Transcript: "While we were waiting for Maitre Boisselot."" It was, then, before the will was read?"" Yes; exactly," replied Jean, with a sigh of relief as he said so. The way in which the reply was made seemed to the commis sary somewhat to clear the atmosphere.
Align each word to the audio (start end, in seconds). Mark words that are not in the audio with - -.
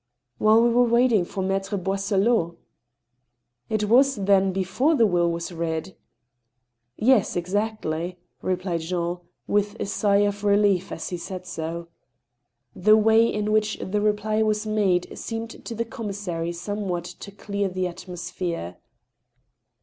"While 0.39 0.63
we 0.63 0.69
were 0.69 0.87
waiting 0.87 1.25
for 1.25 1.43
Maitre 1.43 1.77
Boisselot."" 1.77 2.55
It 3.75 3.83
was, 3.83 4.15
then, 4.15 4.51
before 4.51 4.95
the 4.95 5.05
will 5.05 5.31
was 5.31 5.51
read?"" 5.51 5.95
Yes; 6.97 7.35
exactly," 7.35 8.17
replied 8.41 8.81
Jean, 8.81 9.19
with 9.45 9.79
a 9.79 9.85
sigh 9.85 10.25
of 10.25 10.43
relief 10.43 10.91
as 10.91 11.09
he 11.09 11.17
said 11.17 11.45
so. 11.45 11.87
The 12.75 12.97
way 12.97 13.31
in 13.31 13.51
which 13.51 13.77
the 13.77 14.01
reply 14.01 14.41
was 14.41 14.65
made 14.65 15.15
seemed 15.19 15.63
to 15.63 15.75
the 15.75 15.85
commis 15.85 16.15
sary 16.17 16.51
somewhat 16.51 17.03
to 17.03 17.29
clear 17.29 17.69
the 17.69 17.85
atmosphere. 17.85 18.77